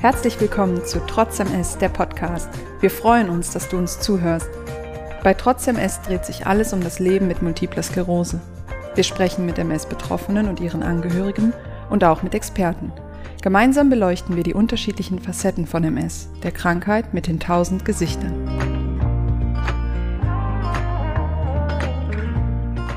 [0.00, 2.48] Herzlich willkommen zu Trotz MS, der Podcast.
[2.80, 4.48] Wir freuen uns, dass du uns zuhörst.
[5.22, 8.40] Bei Trotz MS dreht sich alles um das Leben mit multipler Sklerose.
[8.94, 11.52] Wir sprechen mit MS-Betroffenen und ihren Angehörigen
[11.90, 12.92] und auch mit Experten.
[13.42, 18.48] Gemeinsam beleuchten wir die unterschiedlichen Facetten von MS, der Krankheit mit den tausend Gesichtern.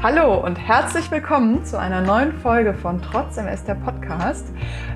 [0.03, 4.47] Hallo und herzlich willkommen zu einer neuen Folge von Trotz MS der Podcast.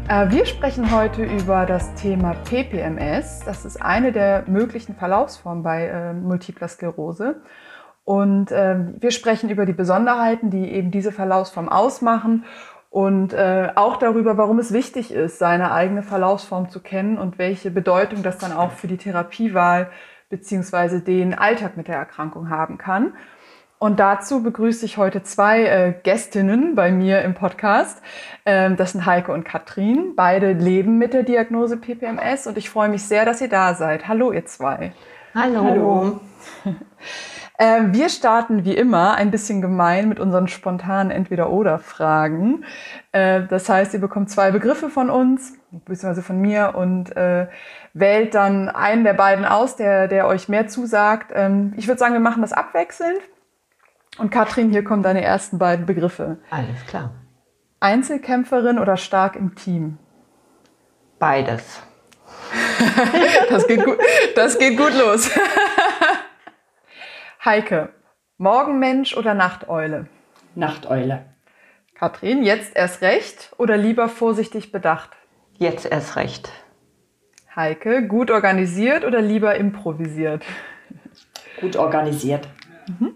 [0.10, 3.42] Äh, wir sprechen heute über das Thema PPMS.
[3.46, 7.42] Das ist eine der möglichen Verlaufsformen bei äh, multipler Sklerose.
[8.06, 12.46] Und ähm, wir sprechen über die Besonderheiten, die eben diese Verlaufsform ausmachen
[12.90, 17.70] und äh, auch darüber, warum es wichtig ist, seine eigene Verlaufsform zu kennen und welche
[17.70, 19.90] Bedeutung das dann auch für die Therapiewahl
[20.30, 23.12] beziehungsweise den Alltag mit der Erkrankung haben kann.
[23.80, 28.02] Und dazu begrüße ich heute zwei äh, Gästinnen bei mir im Podcast.
[28.48, 30.14] Ähm, das sind Heike und Katrin.
[30.16, 34.08] Beide leben mit der Diagnose PPMS und ich freue mich sehr, dass ihr da seid.
[34.08, 34.94] Hallo, ihr zwei.
[35.36, 35.64] Hallo.
[35.66, 36.22] Hallo.
[37.60, 42.64] ähm, wir starten wie immer ein bisschen gemein mit unseren spontanen Entweder-Oder-Fragen.
[43.12, 47.48] Äh, das heißt, ihr bekommt zwei Begriffe von uns, beziehungsweise von mir und äh,
[47.94, 51.34] wählt dann einen der beiden aus, der, der euch mehr zusagt.
[51.36, 53.20] Ähm, ich würde sagen, wir machen das abwechselnd.
[54.20, 56.38] Und Katrin, hier kommen deine ersten beiden Begriffe.
[56.50, 57.12] Alles klar.
[57.80, 59.98] Einzelkämpferin oder stark im Team?
[61.20, 61.82] Beides.
[63.50, 63.98] das, geht gut,
[64.36, 65.30] das geht gut los.
[67.46, 67.90] Heike,
[68.38, 70.08] Morgenmensch oder Nachteule?
[70.56, 71.26] Nachteule.
[71.94, 75.12] Katrin, jetzt erst recht oder lieber vorsichtig bedacht?
[75.54, 76.52] Jetzt erst recht.
[77.56, 80.44] Heike, gut organisiert oder lieber improvisiert?
[81.60, 82.48] Gut organisiert.
[82.88, 83.16] Mhm.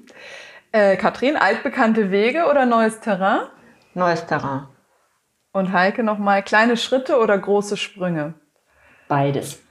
[0.72, 3.42] Äh, Katrin, altbekannte Wege oder neues Terrain?
[3.94, 4.67] Neues Terrain.
[5.52, 8.36] Und Heike nochmal, kleine Schritte oder große Sprünge?
[9.08, 9.61] Beides.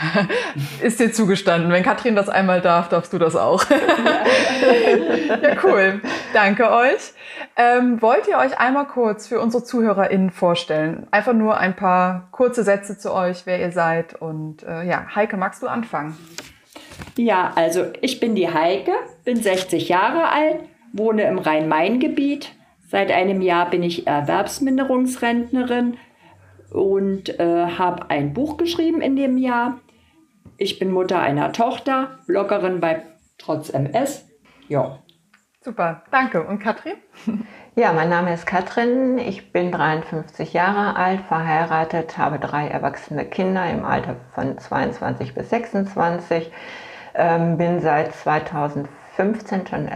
[0.82, 1.70] Ist dir zugestanden.
[1.70, 3.64] Wenn Katrin das einmal darf, darfst du das auch.
[5.42, 6.00] ja, cool.
[6.32, 7.12] Danke euch.
[7.56, 11.06] Ähm, wollt ihr euch einmal kurz für unsere ZuhörerInnen vorstellen?
[11.10, 14.14] Einfach nur ein paar kurze Sätze zu euch, wer ihr seid.
[14.20, 16.16] Und äh, ja, Heike, magst du anfangen?
[17.16, 18.92] Ja, also ich bin die Heike,
[19.24, 20.60] bin 60 Jahre alt,
[20.92, 22.52] wohne im Rhein-Main-Gebiet.
[22.92, 25.96] Seit einem Jahr bin ich Erwerbsminderungsrentnerin
[26.70, 29.78] und äh, habe ein Buch geschrieben in dem Jahr.
[30.58, 33.02] Ich bin Mutter einer Tochter, Bloggerin bei
[33.38, 34.28] Trotz MS.
[34.68, 34.98] Ja.
[35.62, 36.46] Super, danke.
[36.46, 36.96] Und Katrin?
[37.74, 39.16] Ja, mein Name ist Katrin.
[39.16, 45.48] Ich bin 53 Jahre alt, verheiratet, habe drei erwachsene Kinder im Alter von 22 bis
[45.48, 46.52] 26.
[47.14, 49.88] Ähm, bin seit 2015 schon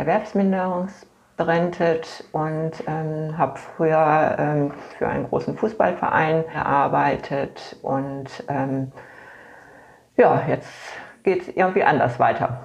[1.36, 8.92] erwerbsminderungsberentet und ähm, habe früher ähm, für einen großen Fußballverein gearbeitet und ähm,
[10.16, 10.72] ja, jetzt
[11.22, 12.60] geht es irgendwie anders weiter.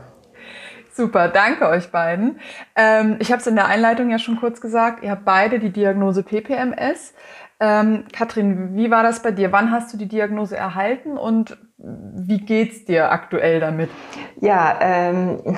[0.93, 2.39] Super, danke euch beiden.
[2.75, 5.71] Ähm, ich habe es in der Einleitung ja schon kurz gesagt, ihr habt beide die
[5.71, 7.13] Diagnose PPMS.
[7.59, 9.51] Ähm, Katrin, wie war das bei dir?
[9.51, 13.89] Wann hast du die Diagnose erhalten und wie geht's dir aktuell damit?
[14.39, 15.57] Ja, ähm,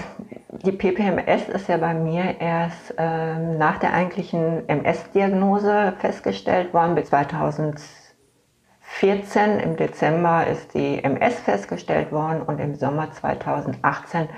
[0.64, 6.96] die PPMS ist ja bei mir erst ähm, nach der eigentlichen MS-Diagnose festgestellt worden.
[6.96, 14.30] Bis 2014 im Dezember ist die MS festgestellt worden und im Sommer 2018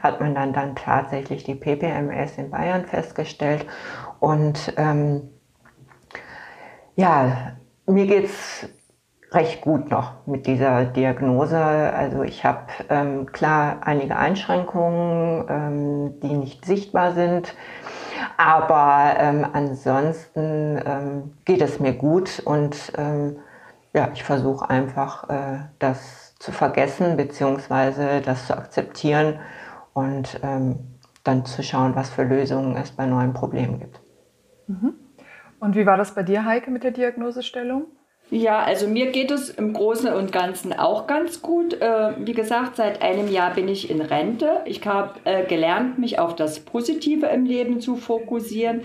[0.00, 3.66] hat man dann, dann tatsächlich die PPMS in Bayern festgestellt.
[4.20, 5.28] Und ähm,
[6.94, 7.56] ja,
[7.86, 8.68] mir geht's
[9.34, 11.58] recht gut noch mit dieser Diagnose.
[11.58, 17.54] Also ich habe ähm, klar einige Einschränkungen, ähm, die nicht sichtbar sind.
[18.36, 23.36] Aber ähm, ansonsten ähm, geht es mir gut und ähm,
[23.92, 28.20] ja, ich versuche einfach äh, das zu vergessen bzw.
[28.20, 29.38] das zu akzeptieren
[29.92, 30.78] und ähm,
[31.22, 34.00] dann zu schauen, was für Lösungen es bei neuen Problemen gibt.
[34.66, 34.94] Mhm.
[35.60, 37.86] Und wie war das bei dir, Heike, mit der Diagnosestellung?
[38.30, 41.80] Ja, also mir geht es im Großen und Ganzen auch ganz gut.
[41.80, 44.60] Äh, wie gesagt, seit einem Jahr bin ich in Rente.
[44.64, 48.82] Ich habe äh, gelernt, mich auf das Positive im Leben zu fokussieren.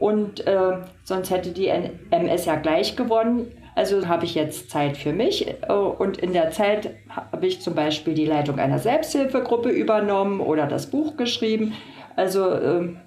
[0.00, 3.52] Und äh, sonst hätte die MS ja gleich gewonnen.
[3.76, 5.46] Also habe ich jetzt Zeit für mich.
[5.48, 10.66] Äh, und in der Zeit habe ich zum Beispiel die Leitung einer Selbsthilfegruppe übernommen oder
[10.66, 11.74] das Buch geschrieben.
[12.16, 12.98] Also ähm,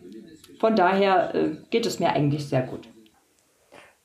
[0.59, 2.92] von daher äh, geht es mir eigentlich sehr gut.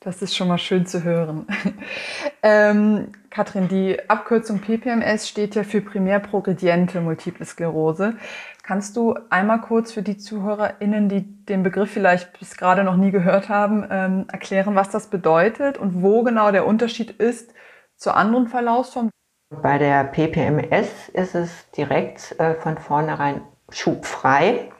[0.00, 1.46] Das ist schon mal schön zu hören.
[2.44, 8.14] ähm, Katrin, die Abkürzung PPMS steht ja für primär progrediente Multiple Sklerose.
[8.62, 13.10] Kannst du einmal kurz für die ZuhörerInnen, die den Begriff vielleicht bis gerade noch nie
[13.10, 17.52] gehört haben, ähm, erklären, was das bedeutet und wo genau der Unterschied ist
[17.96, 19.10] zur anderen Verlaufsform?
[19.50, 23.40] Bei der PPMS ist es direkt äh, von vornherein
[23.70, 24.70] schubfrei.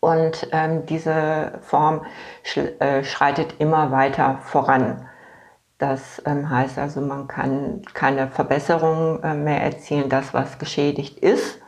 [0.00, 2.06] Und ähm, diese Form
[2.54, 5.08] äh, schreitet immer weiter voran.
[5.78, 10.08] Das ähm, heißt also, man kann keine Verbesserung äh, mehr erzielen.
[10.08, 11.60] Das, was geschädigt ist,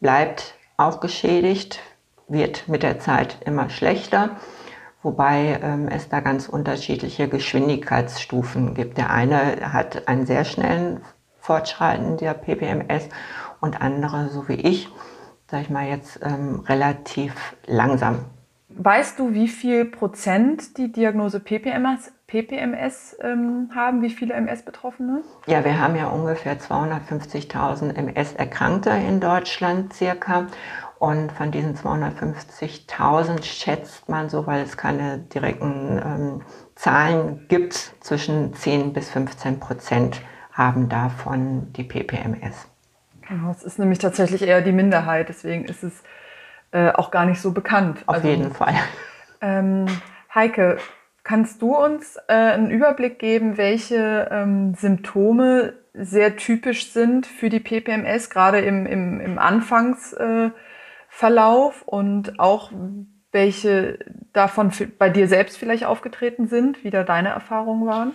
[0.00, 1.80] bleibt auch geschädigt,
[2.26, 4.30] wird mit der Zeit immer schlechter,
[5.02, 8.96] wobei ähm, es da ganz unterschiedliche Geschwindigkeitsstufen gibt.
[8.96, 11.02] Der eine hat einen sehr schnellen
[11.40, 13.10] Fortschreiten der PPMS
[13.60, 14.88] und andere, so wie ich,
[15.54, 17.32] sag ich mal jetzt, ähm, relativ
[17.64, 18.24] langsam.
[18.70, 24.02] Weißt du, wie viel Prozent die Diagnose PPMS, PPMS ähm, haben?
[24.02, 25.22] Wie viele MS-Betroffene?
[25.46, 30.48] Ja, wir haben ja ungefähr 250.000 MS-Erkrankte in Deutschland circa.
[30.98, 36.42] Und von diesen 250.000 schätzt man so, weil es keine direkten ähm,
[36.74, 42.73] Zahlen gibt, zwischen 10 bis 15 Prozent haben davon die PPMS.
[43.28, 46.02] Genau, es ist nämlich tatsächlich eher die Minderheit, deswegen ist es
[46.72, 48.02] äh, auch gar nicht so bekannt.
[48.06, 48.74] Auf also, jeden Fall.
[49.40, 49.86] Ähm,
[50.34, 50.78] Heike,
[51.22, 57.60] kannst du uns äh, einen Überblick geben, welche ähm, Symptome sehr typisch sind für die
[57.60, 60.54] PPMS, gerade im, im, im Anfangsverlauf
[61.82, 62.72] äh, und auch
[63.30, 63.98] welche
[64.32, 68.12] davon bei dir selbst vielleicht aufgetreten sind, wie da deine Erfahrungen waren?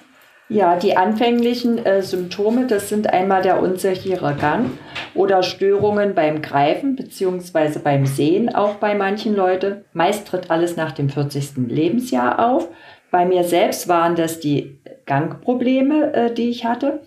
[0.51, 4.71] Ja, die anfänglichen äh, Symptome, das sind einmal der unsichere Gang
[5.13, 7.77] oder Störungen beim Greifen bzw.
[7.83, 9.85] beim Sehen, auch bei manchen Leuten.
[9.93, 11.67] Meist tritt alles nach dem 40.
[11.67, 12.67] Lebensjahr auf.
[13.11, 17.01] Bei mir selbst waren das die Gangprobleme, äh, die ich hatte.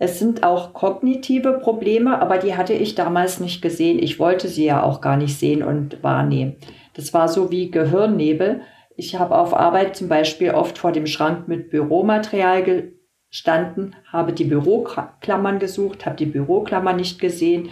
[0.00, 4.00] Es sind auch kognitive Probleme, aber die hatte ich damals nicht gesehen.
[4.02, 6.56] Ich wollte sie ja auch gar nicht sehen und wahrnehmen.
[6.94, 8.62] Das war so wie Gehirnnebel.
[9.00, 12.90] Ich habe auf Arbeit zum Beispiel oft vor dem Schrank mit Büromaterial
[13.30, 17.70] gestanden, habe die Büroklammern gesucht, habe die Büroklammer nicht gesehen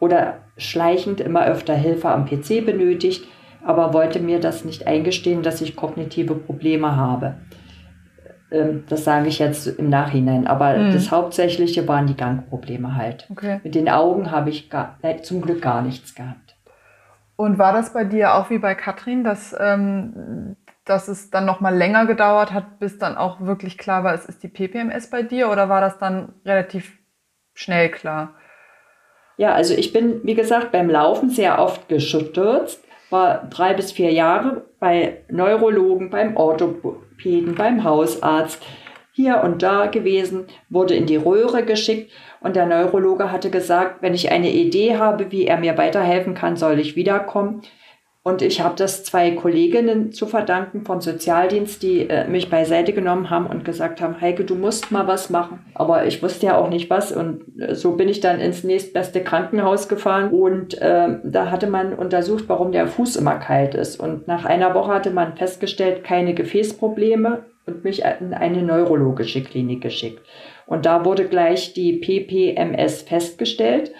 [0.00, 3.26] oder schleichend immer öfter Hilfe am PC benötigt,
[3.64, 7.36] aber wollte mir das nicht eingestehen, dass ich kognitive Probleme habe.
[8.50, 10.92] Ähm, das sage ich jetzt im Nachhinein, aber mhm.
[10.92, 13.26] das Hauptsächliche waren die Gangprobleme halt.
[13.30, 13.60] Okay.
[13.64, 16.54] Mit den Augen habe ich gar, zum Glück gar nichts gehabt.
[17.36, 20.56] Und war das bei dir auch wie bei Katrin, dass ähm,
[20.86, 24.24] dass es dann noch mal länger gedauert hat, bis dann auch wirklich klar war, es
[24.24, 26.96] ist die PPMS bei dir oder war das dann relativ
[27.54, 28.34] schnell klar?
[29.36, 34.12] Ja, also ich bin, wie gesagt, beim Laufen sehr oft gestürzt, war drei bis vier
[34.12, 38.62] Jahre bei Neurologen, beim Orthopäden, beim Hausarzt,
[39.12, 44.14] hier und da gewesen, wurde in die Röhre geschickt und der Neurologe hatte gesagt, wenn
[44.14, 47.62] ich eine Idee habe, wie er mir weiterhelfen kann, soll ich wiederkommen.
[48.26, 53.30] Und ich habe das zwei Kolleginnen zu verdanken vom Sozialdienst, die äh, mich beiseite genommen
[53.30, 55.60] haben und gesagt haben, Heike, du musst mal was machen.
[55.74, 57.12] Aber ich wusste ja auch nicht was.
[57.12, 60.30] Und äh, so bin ich dann ins nächstbeste Krankenhaus gefahren.
[60.30, 64.00] Und äh, da hatte man untersucht, warum der Fuß immer kalt ist.
[64.00, 69.82] Und nach einer Woche hatte man festgestellt, keine Gefäßprobleme und mich in eine neurologische Klinik
[69.82, 70.20] geschickt.
[70.66, 73.92] Und da wurde gleich die PPMS festgestellt.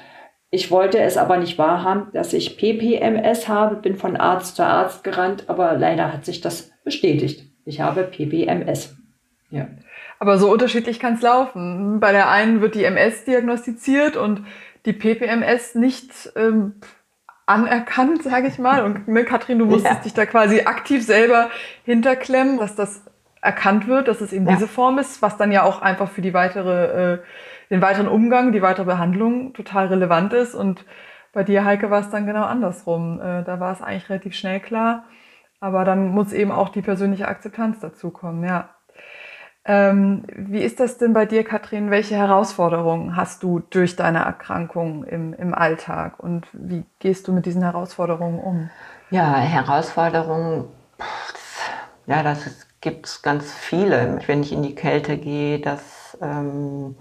[0.50, 5.02] Ich wollte es aber nicht wahrhaben, dass ich PPMS habe, bin von Arzt zu Arzt
[5.02, 7.44] gerannt, aber leider hat sich das bestätigt.
[7.64, 8.96] Ich habe PPMS.
[9.50, 9.68] Ja.
[10.18, 12.00] Aber so unterschiedlich kann es laufen.
[12.00, 14.44] Bei der einen wird die MS diagnostiziert und
[14.86, 16.74] die PPMS nicht ähm,
[17.44, 18.84] anerkannt, sage ich mal.
[18.84, 20.02] Und ne, Katrin, du musstest ja.
[20.02, 21.50] dich da quasi aktiv selber
[21.84, 23.02] hinterklemmen, dass das
[23.42, 24.54] erkannt wird, dass es eben ja.
[24.54, 27.18] diese Form ist, was dann ja auch einfach für die weitere äh,
[27.70, 30.54] den weiteren Umgang, die weitere Behandlung total relevant ist.
[30.54, 30.84] Und
[31.32, 33.20] bei dir, Heike, war es dann genau andersrum.
[33.20, 35.04] Äh, da war es eigentlich relativ schnell klar.
[35.60, 38.70] Aber dann muss eben auch die persönliche Akzeptanz dazukommen, ja.
[39.68, 41.90] Ähm, wie ist das denn bei dir, Katrin?
[41.90, 47.46] Welche Herausforderungen hast du durch deine Erkrankung im, im Alltag und wie gehst du mit
[47.46, 48.70] diesen Herausforderungen um?
[49.10, 50.66] Ja, Herausforderungen,
[52.06, 54.20] ja, das gibt es ganz viele.
[54.26, 56.94] Wenn ich in die Kälte gehe, das ähm,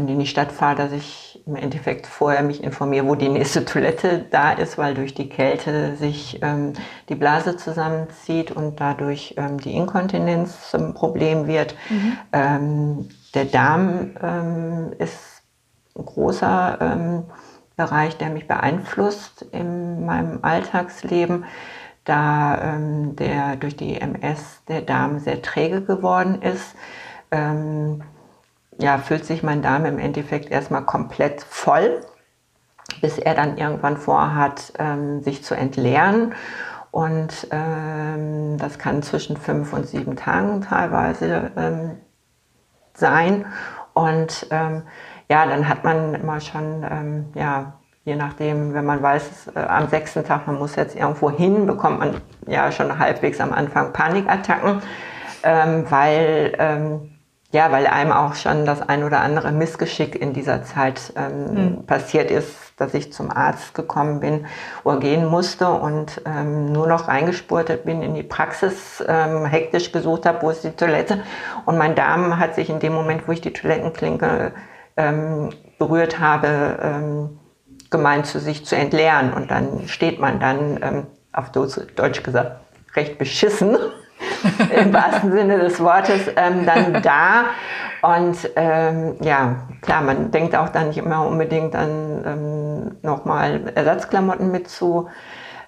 [0.00, 3.64] und in die Stadt fahre, dass ich im Endeffekt vorher mich informiere, wo die nächste
[3.64, 6.72] Toilette da ist, weil durch die Kälte sich ähm,
[7.08, 11.74] die Blase zusammenzieht und dadurch ähm, die Inkontinenz zum Problem wird.
[11.90, 12.16] Mhm.
[12.32, 15.42] Ähm, der Darm ähm, ist
[15.96, 17.24] ein großer ähm,
[17.76, 21.44] Bereich, der mich beeinflusst in meinem Alltagsleben,
[22.04, 26.74] da ähm, der durch die MS der Darm sehr träge geworden ist
[28.80, 32.00] ja, fühlt sich mein Darm im Endeffekt erstmal komplett voll,
[33.00, 36.34] bis er dann irgendwann vorhat, ähm, sich zu entleeren.
[36.90, 41.90] Und ähm, das kann zwischen fünf und sieben Tagen teilweise ähm,
[42.94, 43.46] sein.
[43.94, 44.82] Und ähm,
[45.28, 49.88] ja, dann hat man immer schon, ähm, ja, je nachdem, wenn man weiß, äh, am
[49.88, 54.82] sechsten Tag, man muss jetzt irgendwo hin, bekommt man ja schon halbwegs am Anfang Panikattacken,
[55.44, 56.54] ähm, weil,
[57.52, 61.86] ja, weil einem auch schon das ein oder andere Missgeschick in dieser Zeit ähm, mhm.
[61.86, 64.46] passiert ist, dass ich zum Arzt gekommen bin
[64.84, 70.26] oder gehen musste und ähm, nur noch reingespurtet bin in die Praxis, ähm, hektisch gesucht
[70.26, 71.24] habe, wo ist die Toilette.
[71.66, 74.52] Und mein Darm hat sich in dem Moment, wo ich die Toilettenklinke
[74.96, 77.40] ähm, berührt habe, ähm,
[77.90, 79.32] gemeint, zu sich zu entleeren.
[79.32, 82.60] Und dann steht man dann, ähm, auf Deutsch gesagt,
[82.94, 83.76] recht beschissen,
[84.74, 87.44] im wahrsten Sinne des Wortes, ähm, dann da.
[88.02, 94.50] Und ähm, ja, klar, man denkt auch dann nicht immer unbedingt an ähm, nochmal Ersatzklamotten
[94.50, 95.10] mitzuschleppen.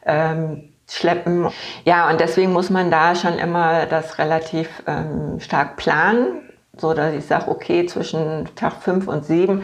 [0.07, 1.50] Ähm,
[1.85, 6.43] ja, und deswegen muss man da schon immer das relativ ähm, stark planen
[6.76, 9.62] so dass ich sage, okay, zwischen Tag 5 und 7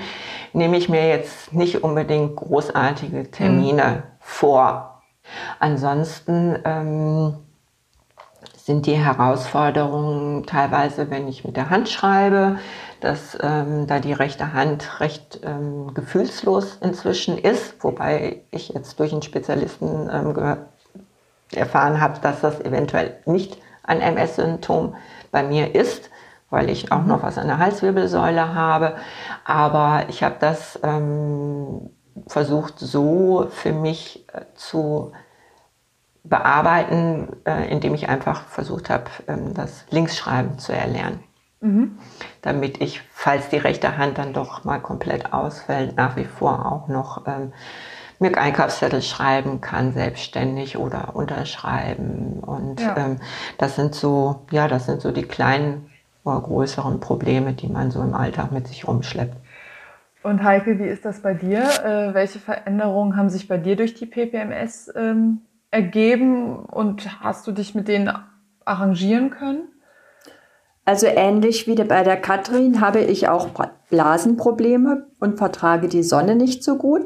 [0.52, 4.02] nehme ich mir jetzt nicht unbedingt großartige Termine mhm.
[4.20, 5.02] vor.
[5.58, 7.34] Ansonsten ähm,
[8.68, 12.58] sind die Herausforderungen teilweise, wenn ich mit der Hand schreibe,
[13.00, 19.12] dass ähm, da die rechte Hand recht ähm, gefühlslos inzwischen ist, wobei ich jetzt durch
[19.12, 20.58] einen Spezialisten ähm,
[21.54, 24.94] erfahren habe, dass das eventuell nicht ein MS-Symptom
[25.30, 26.10] bei mir ist
[26.50, 28.96] weil ich auch noch was an der Halswirbelsäule habe.
[29.44, 31.90] Aber ich habe das ähm,
[32.26, 35.12] versucht so für mich äh, zu
[36.28, 41.20] bearbeiten, äh, indem ich einfach versucht habe, ähm, das Linksschreiben zu erlernen.
[41.60, 41.98] Mhm.
[42.42, 46.88] Damit ich, falls die rechte Hand dann doch mal komplett ausfällt, nach wie vor auch
[46.88, 47.52] noch ähm,
[48.20, 52.40] mir Einkaufszettel schreiben kann, selbstständig oder unterschreiben.
[52.40, 52.96] Und ja.
[52.96, 53.16] ähm,
[53.58, 55.90] das sind so, ja, das sind so die kleinen
[56.22, 59.36] vor größeren Probleme, die man so im Alltag mit sich rumschleppt.
[60.22, 61.62] Und Heike, wie ist das bei dir?
[61.84, 67.52] Äh, welche Veränderungen haben sich bei dir durch die PPMS ähm, ergeben und hast du
[67.52, 68.10] dich mit denen
[68.64, 69.68] arrangieren können?
[70.84, 73.48] Also ähnlich wie bei der Katrin habe ich auch
[73.90, 77.02] Blasenprobleme und vertrage die Sonne nicht so gut.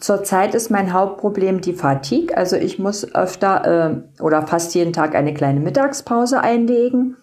[0.00, 2.36] Zurzeit ist mein Hauptproblem die Fatigue.
[2.36, 7.16] Also ich muss öfter äh, oder fast jeden Tag eine kleine Mittagspause einlegen.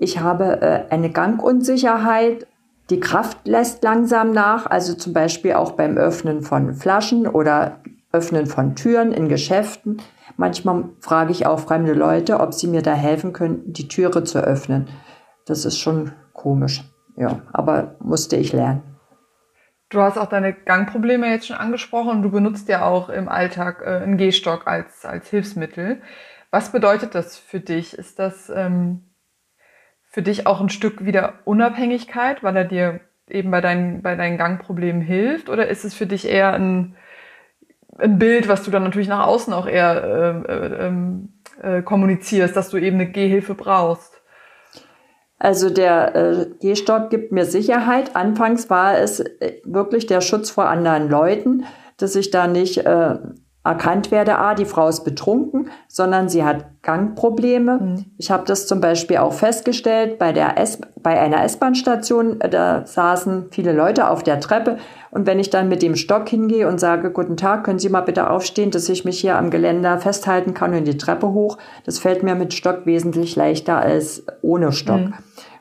[0.00, 2.48] Ich habe äh, eine Gangunsicherheit.
[2.90, 7.78] Die Kraft lässt langsam nach, also zum Beispiel auch beim Öffnen von Flaschen oder
[8.12, 10.02] Öffnen von Türen in Geschäften.
[10.36, 14.40] Manchmal frage ich auch fremde Leute, ob sie mir da helfen könnten, die Türe zu
[14.40, 14.88] öffnen.
[15.46, 16.84] Das ist schon komisch.
[17.16, 18.82] Ja, aber musste ich lernen.
[19.90, 23.82] Du hast auch deine Gangprobleme jetzt schon angesprochen und du benutzt ja auch im Alltag
[23.84, 26.00] äh, einen Gehstock als, als Hilfsmittel.
[26.50, 27.98] Was bedeutet das für dich?
[27.98, 29.10] Ist das ähm,
[30.08, 34.38] für dich auch ein Stück wieder Unabhängigkeit, weil er dir eben bei deinen, bei deinen
[34.38, 35.48] Gangproblemen hilft?
[35.48, 36.96] Oder ist es für dich eher ein,
[38.00, 42.70] ein Bild, was du dann natürlich nach außen auch eher äh, äh, äh, kommunizierst, dass
[42.70, 44.20] du eben eine Gehhilfe brauchst?
[45.38, 48.14] Also der äh, Gehstock gibt mir Sicherheit.
[48.14, 51.64] Anfangs war es äh, wirklich der Schutz vor anderen Leuten,
[51.96, 53.16] dass ich da nicht äh,
[53.62, 57.78] erkannt werde, ah, die Frau ist betrunken, sondern sie hat Gangprobleme.
[57.78, 58.04] Mhm.
[58.16, 63.48] Ich habe das zum Beispiel auch festgestellt bei, der S bei einer S-Bahn-Station, da saßen
[63.50, 64.78] viele Leute auf der Treppe
[65.10, 68.00] und wenn ich dann mit dem Stock hingehe und sage, guten Tag, können Sie mal
[68.00, 71.98] bitte aufstehen, dass ich mich hier am Geländer festhalten kann und die Treppe hoch, das
[71.98, 75.00] fällt mir mit Stock wesentlich leichter als ohne Stock.
[75.00, 75.14] Mhm.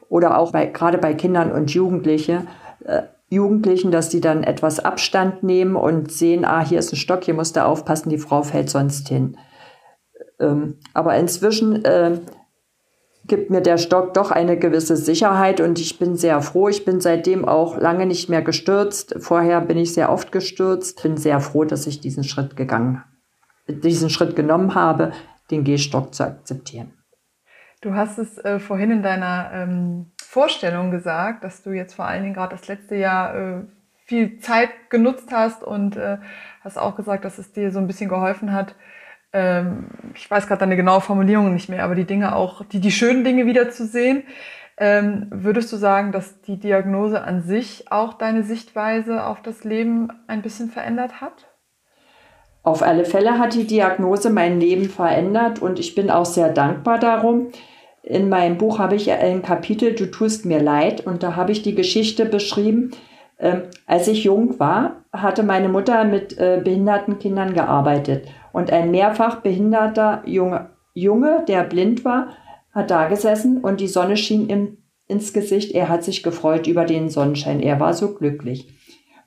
[0.07, 2.47] Oder auch bei, gerade bei Kindern und Jugendlichen,
[2.85, 7.23] äh, Jugendlichen, dass die dann etwas Abstand nehmen und sehen, ah, hier ist ein Stock,
[7.23, 9.37] hier muss da aufpassen, die Frau fällt sonst hin.
[10.39, 12.19] Ähm, aber inzwischen äh,
[13.27, 16.69] gibt mir der Stock doch eine gewisse Sicherheit und ich bin sehr froh.
[16.69, 19.15] Ich bin seitdem auch lange nicht mehr gestürzt.
[19.19, 21.03] Vorher bin ich sehr oft gestürzt.
[21.03, 23.03] Bin sehr froh, dass ich diesen Schritt gegangen,
[23.67, 25.11] diesen Schritt genommen habe,
[25.51, 26.93] den Gehstock zu akzeptieren.
[27.81, 32.21] Du hast es äh, vorhin in deiner ähm Vorstellung gesagt, dass du jetzt vor allen
[32.21, 33.61] Dingen gerade das letzte Jahr äh,
[34.05, 36.17] viel Zeit genutzt hast und äh,
[36.63, 38.75] hast auch gesagt, dass es dir so ein bisschen geholfen hat.
[39.33, 42.91] Ähm, ich weiß gerade deine genaue Formulierung nicht mehr, aber die Dinge auch, die, die
[42.91, 44.21] schönen Dinge wiederzusehen.
[44.77, 50.09] Ähm, würdest du sagen, dass die Diagnose an sich auch deine Sichtweise auf das Leben
[50.27, 51.47] ein bisschen verändert hat?
[52.61, 56.99] Auf alle Fälle hat die Diagnose mein Leben verändert und ich bin auch sehr dankbar
[56.99, 57.47] darum.
[58.09, 61.61] In meinem Buch habe ich ein Kapitel, Du tust mir leid, und da habe ich
[61.61, 62.89] die Geschichte beschrieben.
[63.37, 68.27] Ähm, als ich jung war, hatte meine Mutter mit äh, behinderten Kindern gearbeitet.
[68.51, 72.29] Und ein mehrfach behinderter Junge, Junge, der blind war,
[72.73, 75.75] hat da gesessen und die Sonne schien ihm ins Gesicht.
[75.75, 77.61] Er hat sich gefreut über den Sonnenschein.
[77.61, 78.73] Er war so glücklich.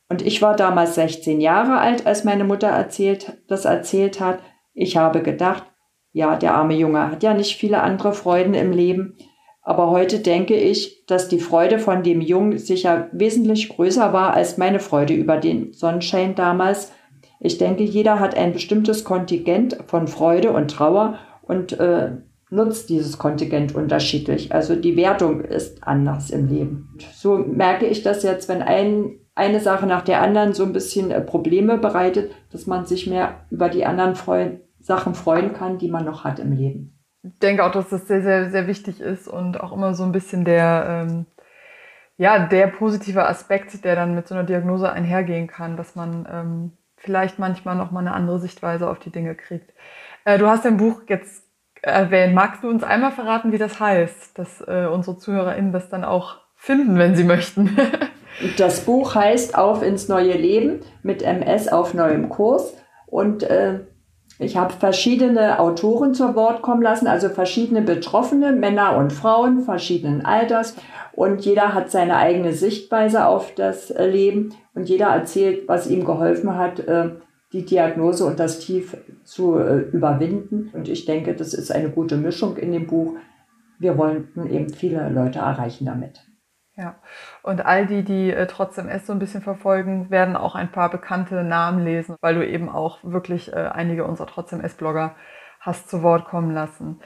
[0.08, 4.40] Und ich war damals 16 Jahre alt, als meine Mutter erzählt, das erzählt hat.
[4.74, 5.71] Ich habe gedacht,
[6.12, 9.16] ja, der arme Junge hat ja nicht viele andere Freuden im Leben.
[9.62, 14.58] Aber heute denke ich, dass die Freude von dem Jungen sicher wesentlich größer war als
[14.58, 16.92] meine Freude über den Sonnenschein damals.
[17.38, 22.10] Ich denke, jeder hat ein bestimmtes Kontingent von Freude und Trauer und äh,
[22.50, 24.52] nutzt dieses Kontingent unterschiedlich.
[24.52, 26.98] Also die Wertung ist anders im Leben.
[27.14, 31.10] So merke ich das jetzt, wenn ein, eine Sache nach der anderen so ein bisschen
[31.10, 35.88] äh, Probleme bereitet, dass man sich mehr über die anderen freuen, Sachen freuen kann, die
[35.88, 36.98] man noch hat im Leben.
[37.22, 40.12] Ich denke auch, dass das sehr, sehr, sehr wichtig ist und auch immer so ein
[40.12, 41.26] bisschen der, ähm,
[42.16, 46.72] ja, der positive Aspekt, der dann mit so einer Diagnose einhergehen kann, dass man ähm,
[46.96, 49.72] vielleicht manchmal noch mal eine andere Sichtweise auf die Dinge kriegt.
[50.24, 51.44] Äh, du hast dein Buch jetzt
[51.80, 52.34] erwähnt.
[52.34, 56.38] Magst du uns einmal verraten, wie das heißt, dass äh, unsere ZuhörerInnen das dann auch
[56.56, 57.76] finden, wenn sie möchten?
[58.56, 63.80] das Buch heißt Auf ins neue Leben mit MS auf neuem Kurs und äh,
[64.42, 70.24] ich habe verschiedene Autoren zu Wort kommen lassen, also verschiedene Betroffene, Männer und Frauen verschiedenen
[70.24, 70.76] Alters
[71.12, 76.56] und jeder hat seine eigene Sichtweise auf das Leben und jeder erzählt, was ihm geholfen
[76.56, 77.10] hat, äh,
[77.52, 80.70] die Diagnose und das Tief zu äh, überwinden.
[80.72, 83.14] Und ich denke, das ist eine gute Mischung in dem Buch.
[83.78, 86.24] Wir wollten eben viele Leute erreichen damit.
[86.82, 86.96] Ja,
[87.44, 91.44] und all die, die trotzdem es so ein bisschen verfolgen, werden auch ein paar bekannte
[91.44, 95.14] Namen lesen, weil du eben auch wirklich einige unserer trotzdem S-Blogger
[95.60, 97.00] hast zu Wort kommen lassen.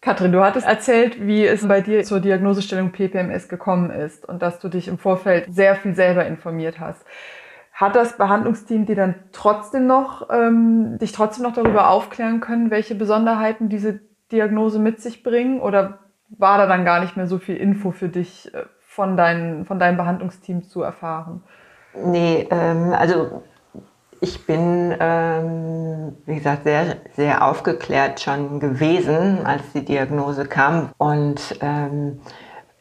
[0.00, 4.60] Katrin, du hattest erzählt, wie es bei dir zur Diagnosestellung PPMS gekommen ist und dass
[4.60, 7.04] du dich im Vorfeld sehr viel selber informiert hast.
[7.72, 12.94] Hat das Behandlungsteam dir dann trotzdem noch, ähm, dich trotzdem noch darüber aufklären können, welche
[12.94, 14.00] Besonderheiten diese
[14.32, 15.60] Diagnose mit sich bringen?
[15.60, 15.98] Oder
[16.30, 19.78] war da dann gar nicht mehr so viel Info für dich äh, von, dein, von
[19.78, 21.44] deinem Behandlungsteam zu erfahren?
[21.94, 23.42] Nee, ähm, also
[24.20, 30.90] ich bin, ähm, wie gesagt, sehr, sehr aufgeklärt schon gewesen, als die Diagnose kam.
[30.98, 32.20] Und ähm,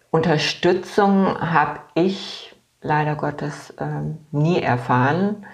[0.09, 5.45] Unterstützung habe ich leider Gottes ähm, nie erfahren.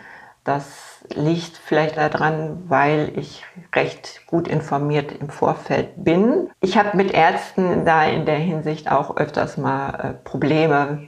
[0.45, 6.49] Das liegt vielleicht daran, weil ich recht gut informiert im Vorfeld bin.
[6.61, 11.07] Ich habe mit Ärzten da in der Hinsicht auch öfters mal äh, Probleme,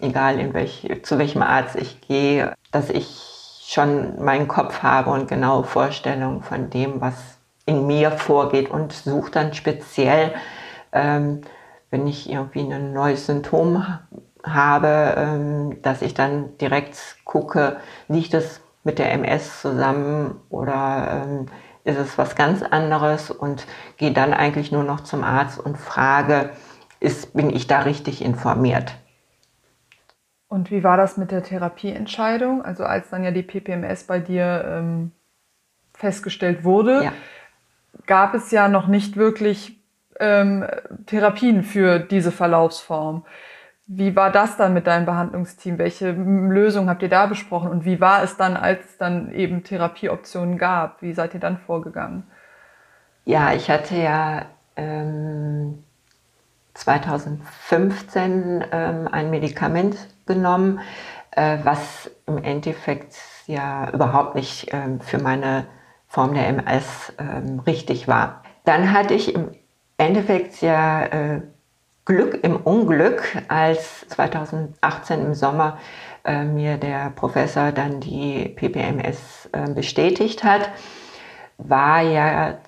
[0.00, 5.28] egal in welch, zu welchem Arzt ich gehe, dass ich schon meinen Kopf habe und
[5.28, 10.34] genaue Vorstellungen von dem, was in mir vorgeht und suche dann speziell,
[10.92, 11.40] ähm,
[11.90, 13.84] wenn ich irgendwie ein neues Symptom
[14.44, 21.46] habe, ähm, dass ich dann direkt gucke, liegt es mit der MS zusammen oder ähm,
[21.84, 23.66] ist es was ganz anderes und
[23.96, 26.50] gehe dann eigentlich nur noch zum Arzt und frage,
[27.00, 28.94] ist, bin ich da richtig informiert?
[30.48, 32.64] Und wie war das mit der Therapieentscheidung?
[32.64, 35.12] Also als dann ja die PPMS bei dir ähm,
[35.92, 37.12] festgestellt wurde, ja.
[38.06, 39.78] gab es ja noch nicht wirklich
[40.20, 40.66] ähm,
[41.06, 43.24] Therapien für diese Verlaufsform.
[43.86, 45.76] Wie war das dann mit deinem Behandlungsteam?
[45.78, 47.70] Welche Lösung habt ihr da besprochen?
[47.70, 51.02] Und wie war es dann, als es dann eben Therapieoptionen gab?
[51.02, 52.24] Wie seid ihr dann vorgegangen?
[53.26, 55.84] Ja, ich hatte ja ähm,
[56.72, 60.80] 2015 ähm, ein Medikament genommen,
[61.32, 63.16] äh, was im Endeffekt
[63.46, 65.66] ja überhaupt nicht ähm, für meine
[66.08, 68.42] Form der MS ähm, richtig war.
[68.64, 69.50] Dann hatte ich im
[69.98, 71.42] Endeffekt ja äh,
[72.04, 75.78] Glück im Unglück, als 2018 im Sommer
[76.24, 80.70] äh, mir der Professor dann die PPMS äh, bestätigt hat,
[81.56, 82.58] war ja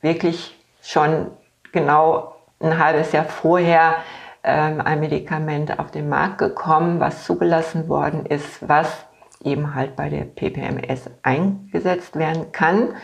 [0.00, 1.28] wirklich schon
[1.70, 3.96] genau ein halbes Jahr vorher
[4.44, 9.06] ähm, ein Medikament auf den Markt gekommen, was zugelassen worden ist, was
[9.44, 12.94] eben halt bei der PPMS eingesetzt werden kann.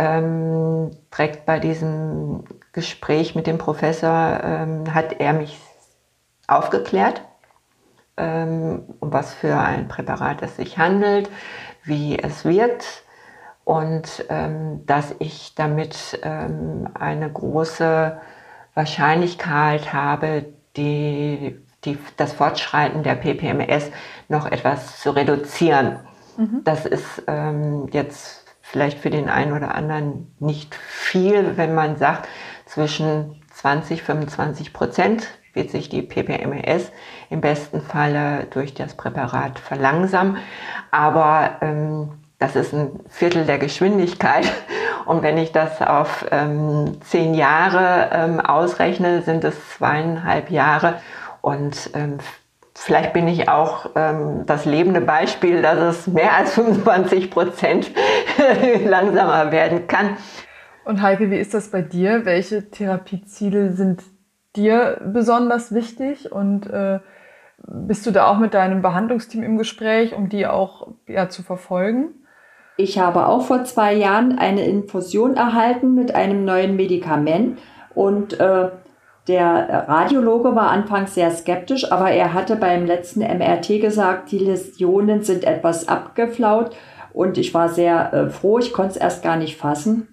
[0.00, 5.58] Ähm, direkt bei diesem Gespräch mit dem Professor ähm, hat er mich
[6.46, 7.22] aufgeklärt,
[8.16, 11.28] ähm, um was für ein Präparat es sich handelt,
[11.82, 13.02] wie es wirkt
[13.64, 18.20] und ähm, dass ich damit ähm, eine große
[18.74, 20.44] Wahrscheinlichkeit habe,
[20.76, 23.90] die, die, das Fortschreiten der PPMS
[24.28, 25.98] noch etwas zu reduzieren.
[26.36, 26.60] Mhm.
[26.62, 28.37] Das ist ähm, jetzt
[28.70, 32.28] vielleicht für den einen oder anderen nicht viel, wenn man sagt,
[32.66, 36.92] zwischen 20, 25 Prozent wird sich die PPMS
[37.30, 40.36] im besten Falle durch das Präparat verlangsamen.
[40.90, 44.46] Aber ähm, das ist ein Viertel der Geschwindigkeit
[45.08, 51.00] Und wenn ich das auf ähm, zehn Jahre ähm, ausrechne, sind es zweieinhalb Jahre.
[51.40, 52.18] Und ähm,
[52.80, 57.90] vielleicht bin ich auch ähm, das lebende Beispiel, dass es mehr als 25 Prozent
[58.84, 60.16] langsamer werden kann.
[60.84, 62.24] Und Heike, wie ist das bei dir?
[62.24, 64.02] Welche Therapieziele sind
[64.56, 66.32] dir besonders wichtig?
[66.32, 67.00] Und äh,
[67.66, 72.14] bist du da auch mit deinem Behandlungsteam im Gespräch, um die auch ja, zu verfolgen?
[72.76, 77.58] Ich habe auch vor zwei Jahren eine Infusion erhalten mit einem neuen Medikament
[77.94, 78.70] und äh,
[79.28, 85.22] der Radiologe war anfangs sehr skeptisch, aber er hatte beim letzten MRT gesagt, die Läsionen
[85.22, 86.74] sind etwas abgeflaut
[87.12, 90.08] und ich war sehr äh, froh, ich konnte es erst gar nicht fassen.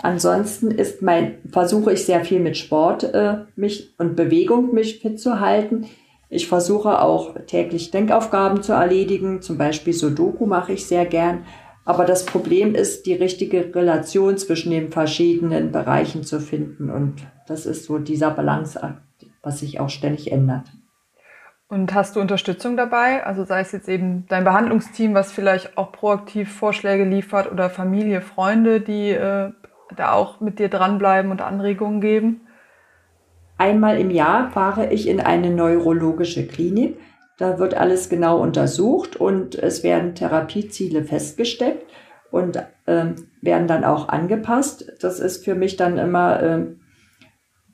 [0.00, 5.18] Ansonsten ist mein, versuche ich sehr viel mit Sport äh, mich und Bewegung mich fit
[5.18, 5.86] zu halten.
[6.28, 11.44] Ich versuche auch täglich Denkaufgaben zu erledigen, zum Beispiel Sudoku mache ich sehr gern.
[11.88, 16.90] Aber das Problem ist, die richtige Relation zwischen den verschiedenen Bereichen zu finden.
[16.90, 19.00] Und das ist so dieser Balanceakt,
[19.42, 20.66] was sich auch ständig ändert.
[21.66, 23.24] Und hast du Unterstützung dabei?
[23.24, 28.20] Also sei es jetzt eben dein Behandlungsteam, was vielleicht auch proaktiv Vorschläge liefert oder Familie,
[28.20, 29.52] Freunde, die äh,
[29.96, 32.42] da auch mit dir dranbleiben und Anregungen geben?
[33.56, 36.98] Einmal im Jahr fahre ich in eine neurologische Klinik.
[37.38, 41.86] Da wird alles genau untersucht und es werden Therapieziele festgesteckt
[42.30, 43.06] und äh,
[43.40, 44.92] werden dann auch angepasst.
[45.00, 46.66] Das ist für mich dann immer äh,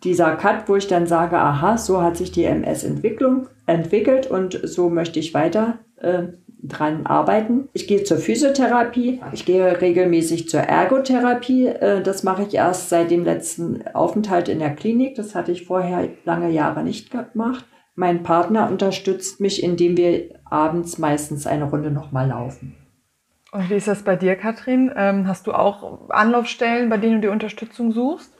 [0.05, 4.90] dieser Cut, wo ich dann sage, aha, so hat sich die MS-Entwicklung entwickelt und so
[4.90, 6.24] möchte ich weiter äh,
[6.62, 7.68] dran arbeiten.
[7.72, 11.68] Ich gehe zur Physiotherapie, ich gehe regelmäßig zur Ergotherapie.
[11.68, 15.14] Äh, das mache ich erst seit dem letzten Aufenthalt in der Klinik.
[15.14, 17.64] Das hatte ich vorher lange Jahre nicht gemacht.
[17.95, 22.75] Mein Partner unterstützt mich, indem wir abends meistens eine Runde nochmal laufen.
[23.53, 24.93] Und wie ist das bei dir, Katrin?
[24.97, 28.35] Ähm, hast du auch Anlaufstellen, bei denen du die Unterstützung suchst?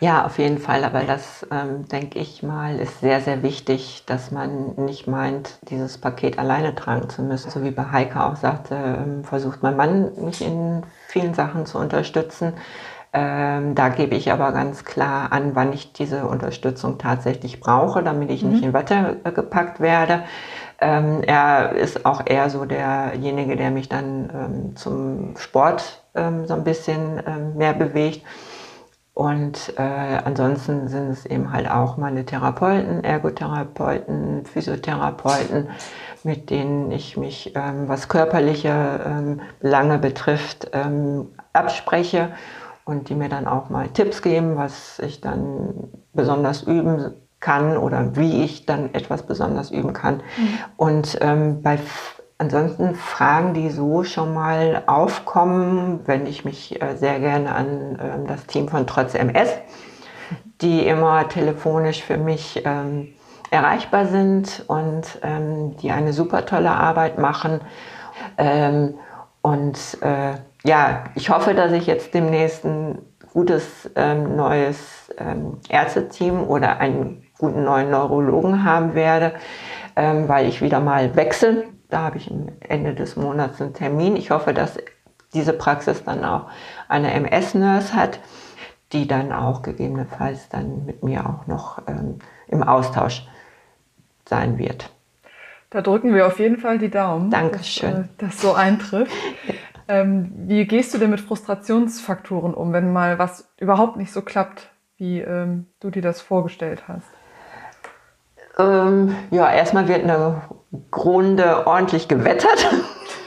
[0.00, 0.84] Ja, auf jeden Fall.
[0.84, 5.98] Aber das, ähm, denke ich mal, ist sehr, sehr wichtig, dass man nicht meint, dieses
[5.98, 7.50] Paket alleine tragen zu müssen.
[7.50, 11.78] So wie bei Heike auch sagte, ähm, versucht mein Mann mich in vielen Sachen zu
[11.78, 12.54] unterstützen.
[13.16, 18.28] Ähm, da gebe ich aber ganz klar an, wann ich diese Unterstützung tatsächlich brauche, damit
[18.30, 18.50] ich mhm.
[18.50, 20.24] nicht in Watte äh, gepackt werde.
[20.80, 26.54] Ähm, er ist auch eher so derjenige, der mich dann ähm, zum Sport ähm, so
[26.54, 27.22] ein bisschen
[27.56, 28.22] mehr bewegt.
[29.14, 29.82] Und äh,
[30.24, 35.68] ansonsten sind es eben halt auch meine Therapeuten, Ergotherapeuten, Physiotherapeuten,
[36.24, 42.30] mit denen ich mich, ähm, was körperliche ähm, Belange betrifft, ähm, abspreche
[42.84, 48.16] und die mir dann auch mal Tipps geben, was ich dann besonders üben kann oder
[48.16, 50.16] wie ich dann etwas besonders üben kann.
[50.16, 50.58] Mhm.
[50.76, 51.78] Und ähm, bei
[52.36, 58.26] Ansonsten Fragen, die so schon mal aufkommen, wende ich mich äh, sehr gerne an ähm,
[58.26, 59.50] das Team von Trotz MS,
[60.60, 63.14] die immer telefonisch für mich ähm,
[63.50, 67.60] erreichbar sind und ähm, die eine super tolle Arbeit machen.
[68.36, 68.94] Ähm,
[69.40, 72.98] und äh, ja, ich hoffe, dass ich jetzt demnächst ein
[73.32, 79.32] gutes ähm, neues ähm, Ärzteteam oder einen guten neuen Neurologen haben werde,
[79.96, 84.16] weil ich wieder mal wechsle da habe ich am Ende des Monats einen Termin.
[84.16, 84.78] Ich hoffe, dass
[85.32, 86.48] diese Praxis dann auch
[86.88, 88.18] eine MS-Nurse hat,
[88.92, 93.26] die dann auch gegebenenfalls dann mit mir auch noch ähm, im Austausch
[94.28, 94.90] sein wird.
[95.70, 97.90] Da drücken wir auf jeden Fall die Daumen, Dankeschön.
[97.90, 99.12] dass äh, das so eintrifft.
[99.88, 104.70] ähm, wie gehst du denn mit Frustrationsfaktoren um, wenn mal was überhaupt nicht so klappt,
[104.96, 107.06] wie ähm, du dir das vorgestellt hast?
[108.58, 110.42] Ähm, ja, erstmal wird eine
[110.90, 112.66] Grunde ordentlich gewettert.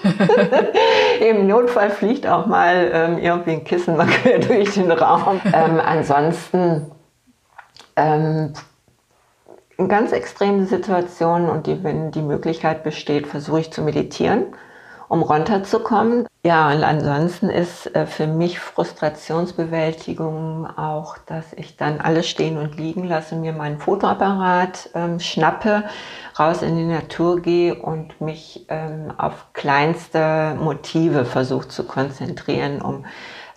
[1.19, 5.41] Im Notfall fliegt auch mal ähm, irgendwie ein Kissen mal quer durch den Raum.
[5.45, 6.91] Ähm, ansonsten
[7.95, 8.53] ähm,
[9.77, 14.45] in ganz extremen Situationen und die, wenn die Möglichkeit besteht, versuche ich zu meditieren
[15.09, 16.27] um runterzukommen.
[16.43, 22.77] Ja, und ansonsten ist äh, für mich Frustrationsbewältigung auch, dass ich dann alles stehen und
[22.77, 25.83] liegen lasse, mir meinen Fotoapparat ähm, schnappe,
[26.37, 33.05] raus in die Natur gehe und mich ähm, auf kleinste Motive versuche zu konzentrieren, um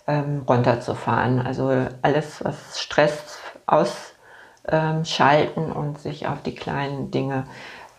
[0.07, 1.39] ähm, runterzufahren.
[1.39, 7.45] Also alles, was Stress ausschalten und sich auf die kleinen Dinge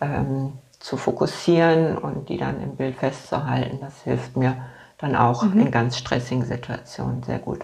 [0.01, 3.77] ähm, zu fokussieren und die dann im Bild festzuhalten.
[3.79, 4.57] Das hilft mir
[4.97, 5.61] dann auch mhm.
[5.61, 7.59] in ganz stressigen Situationen sehr gut.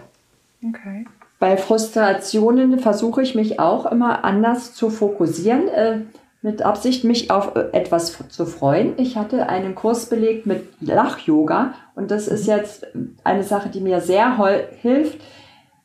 [0.66, 1.06] Okay.
[1.38, 5.68] Bei Frustrationen versuche ich mich auch immer anders zu fokussieren.
[5.68, 6.00] Äh,
[6.42, 8.94] mit Absicht, mich auf äh, etwas zu freuen.
[8.96, 12.88] Ich hatte einen Kurs belegt mit Lach-Yoga und das ist jetzt
[13.26, 14.38] eine Sache, die mir sehr
[14.82, 15.20] hilft,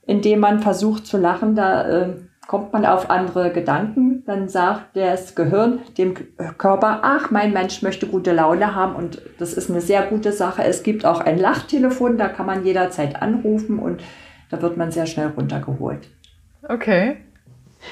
[0.06, 1.56] indem man versucht zu lachen.
[1.56, 2.08] Da äh,
[2.46, 4.22] kommt man auf andere Gedanken.
[4.26, 6.14] Dann sagt das Gehirn dem
[6.58, 10.64] Körper, ach, mein Mensch möchte gute Laune haben und das ist eine sehr gute Sache.
[10.64, 14.02] Es gibt auch ein Lachtelefon, da kann man jederzeit anrufen und
[14.50, 16.08] da wird man sehr schnell runtergeholt.
[16.68, 17.16] Okay.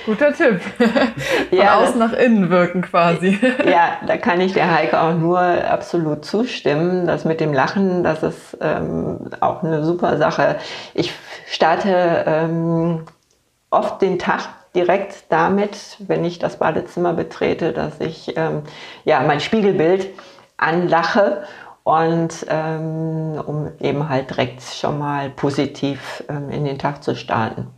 [0.07, 0.61] Guter Tipp.
[0.79, 3.39] Von ja, außen nach innen wirken quasi.
[3.65, 7.07] Ja, da kann ich der Heike auch nur absolut zustimmen.
[7.07, 10.57] Das mit dem Lachen, das ist ähm, auch eine super Sache.
[10.95, 11.13] Ich
[11.47, 13.03] starte ähm,
[13.73, 18.63] oft den Tag direkt damit, wenn ich das Badezimmer betrete, dass ich ähm,
[19.05, 20.09] ja mein Spiegelbild
[20.57, 21.45] anlache
[21.85, 27.69] und ähm, um eben halt direkt schon mal positiv ähm, in den Tag zu starten.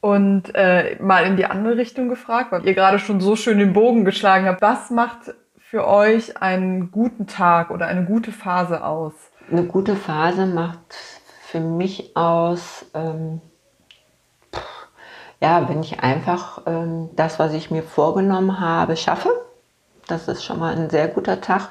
[0.00, 3.72] Und äh, mal in die andere Richtung gefragt, weil ihr gerade schon so schön den
[3.72, 4.60] Bogen geschlagen habt.
[4.60, 9.14] Was macht für euch einen guten Tag oder eine gute Phase aus?
[9.50, 10.94] Eine gute Phase macht
[11.46, 13.40] für mich aus, ähm,
[15.44, 19.28] ja, wenn ich einfach ähm, das, was ich mir vorgenommen habe, schaffe.
[20.06, 21.68] Das ist schon mal ein sehr guter Tag.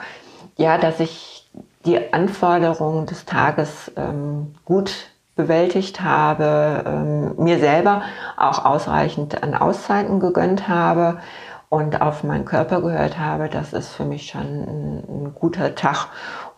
[0.57, 1.49] Ja, dass ich
[1.83, 4.93] die Anforderungen des Tages ähm, gut
[5.35, 8.03] bewältigt habe, ähm, mir selber
[8.37, 11.17] auch ausreichend an Auszeiten gegönnt habe
[11.69, 16.09] und auf meinen Körper gehört habe, das ist für mich schon ein, ein guter Tag.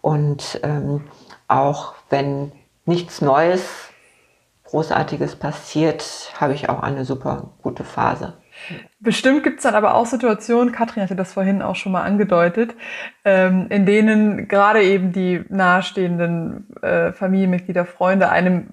[0.01, 1.05] Und ähm,
[1.47, 2.51] auch wenn
[2.85, 3.84] nichts Neues,
[4.65, 8.33] Großartiges passiert, habe ich auch eine super gute Phase.
[8.99, 12.73] Bestimmt gibt es dann aber auch Situationen, Katrin hatte das vorhin auch schon mal angedeutet,
[13.23, 18.69] ähm, in denen gerade eben die nahestehenden äh, Familienmitglieder, Freunde einem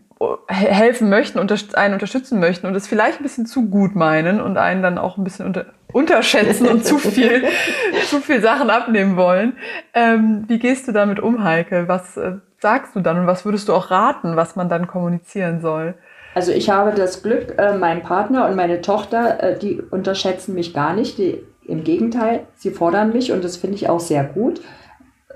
[0.49, 4.57] helfen möchten, unter, einen unterstützen möchten und es vielleicht ein bisschen zu gut meinen und
[4.57, 7.45] einen dann auch ein bisschen unter, unterschätzen und zu viel,
[8.07, 9.55] zu viel Sachen abnehmen wollen.
[9.95, 11.89] Ähm, wie gehst du damit um, Heike?
[11.89, 15.61] Was äh, sagst du dann und was würdest du auch raten, was man dann kommunizieren
[15.61, 15.95] soll?
[16.35, 20.73] Also ich habe das Glück, äh, mein Partner und meine Tochter, äh, die unterschätzen mich
[20.73, 21.19] gar nicht.
[21.19, 24.63] Die, Im Gegenteil, sie fordern mich und das finde ich auch sehr gut.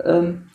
[0.03, 0.49] Ähm,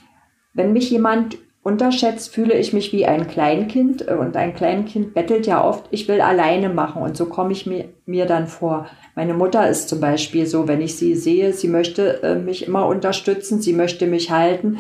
[0.54, 5.46] wenn mich jemand unterschätzt, fühle ich mich wie ein Kleinkind äh, und ein Kleinkind bettelt
[5.46, 8.88] ja oft, ich will alleine machen und so komme ich mir, mir dann vor.
[9.16, 12.88] Meine Mutter ist zum Beispiel so, wenn ich sie sehe, sie möchte äh, mich immer
[12.88, 14.80] unterstützen, sie möchte mich halten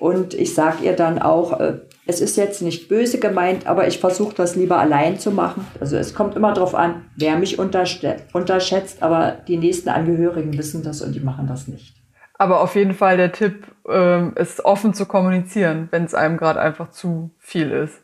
[0.00, 1.74] und ich sage ihr dann auch, äh,
[2.06, 5.66] es ist jetzt nicht böse gemeint, aber ich versuche das lieber allein zu machen.
[5.78, 11.02] Also es kommt immer darauf an, wer mich unterschätzt, aber die nächsten Angehörigen wissen das
[11.02, 11.94] und die machen das nicht.
[12.38, 16.60] Aber auf jeden Fall der Tipp, ähm, ist offen zu kommunizieren, wenn es einem gerade
[16.60, 18.00] einfach zu viel ist.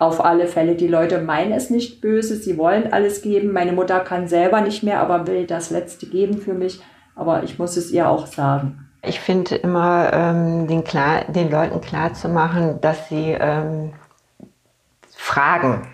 [0.00, 3.52] Auf alle Fälle, die Leute meinen es nicht böse, sie wollen alles geben.
[3.52, 6.80] Meine Mutter kann selber nicht mehr, aber will das Letzte geben für mich.
[7.14, 8.85] Aber ich muss es ihr auch sagen.
[9.02, 13.92] Ich finde immer, ähm, den, klar, den Leuten klar zu machen, dass sie ähm,
[15.10, 15.86] fragen,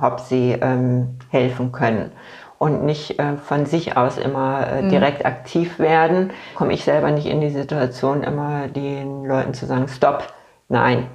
[0.00, 2.12] ob sie ähm, helfen können
[2.60, 4.90] und nicht äh, von sich aus immer äh, mhm.
[4.90, 5.26] direkt mhm.
[5.26, 6.30] aktiv werden.
[6.54, 10.32] Komme ich selber nicht in die Situation, immer den Leuten zu sagen, stopp,
[10.68, 11.06] nein.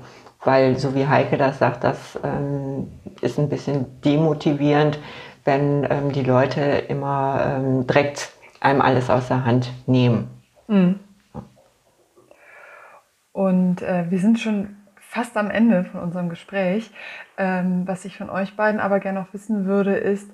[0.44, 5.00] Weil so wie Heike das sagt, das ähm, ist ein bisschen demotivierend,
[5.44, 10.30] wenn ähm, die Leute immer ähm, direkt einem alles aus der Hand nehmen.
[10.68, 11.00] Mhm.
[13.36, 16.90] Und äh, wir sind schon fast am Ende von unserem Gespräch.
[17.38, 20.32] Ähm, was ich von euch beiden aber gerne noch wissen würde, ist,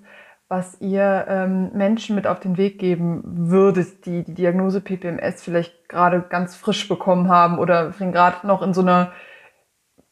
[0.49, 5.89] was ihr ähm, Menschen mit auf den Weg geben würdet, die die Diagnose PPMS vielleicht
[5.89, 9.13] gerade ganz frisch bekommen haben oder gerade noch in so einer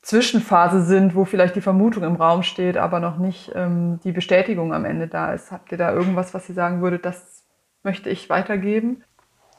[0.02, 4.73] Zwischenphase sind, wo vielleicht die Vermutung im Raum steht, aber noch nicht ähm, die Bestätigung
[4.73, 5.52] am Ende da ist.
[5.52, 7.45] Habt ihr da irgendwas, was ihr sagen würdet, das
[7.84, 9.04] möchte ich weitergeben?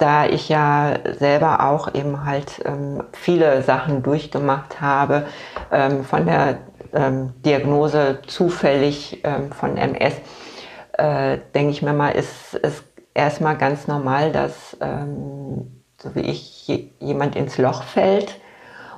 [0.01, 5.27] Da ich ja selber auch eben halt ähm, viele Sachen durchgemacht habe,
[5.71, 6.59] ähm, von der
[6.95, 10.15] ähm, Diagnose zufällig ähm, von MS,
[10.95, 12.83] äh, denke ich mir mal, ist es
[13.13, 16.67] erstmal ganz normal, dass ähm, so wie ich
[16.99, 18.41] jemand ins Loch fällt.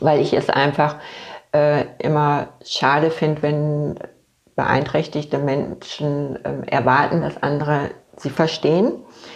[0.00, 0.96] weil ich es einfach
[1.52, 3.98] äh, immer schade finde, wenn
[4.54, 8.92] beeinträchtigte Menschen äh, erwarten, dass andere sie verstehen.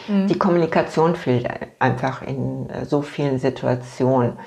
[0.08, 0.26] Mhm.
[0.26, 4.38] Die Kommunikation fehlt einfach in äh, so vielen Situationen,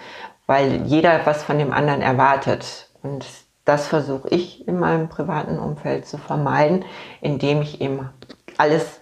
[0.48, 2.90] weil jeder was von dem anderen erwartet.
[3.02, 3.26] Und
[3.66, 6.86] das versuche ich in meinem privaten Umfeld zu vermeiden,
[7.22, 8.10] indem ich eben
[8.58, 9.00] alles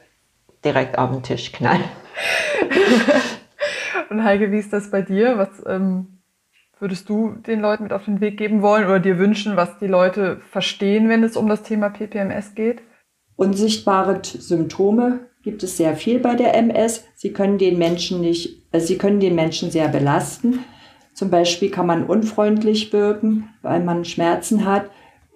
[0.64, 1.80] direkt auf den Tisch knall.
[4.10, 5.38] Und Heike, wie ist das bei dir?
[5.38, 6.20] Was ähm,
[6.80, 9.88] würdest du den Leuten mit auf den Weg geben wollen oder dir wünschen, was die
[9.88, 12.82] Leute verstehen, wenn es um das Thema PPMS geht?
[13.36, 17.04] Unsichtbare Symptome gibt es sehr viel bei der MS.
[17.16, 20.60] Sie können den Menschen nicht, äh, sie können den Menschen sehr belasten.
[21.14, 24.90] Zum Beispiel kann man unfreundlich wirken, weil man Schmerzen hat.